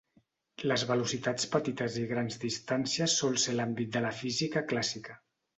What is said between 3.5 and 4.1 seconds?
l'àmbit de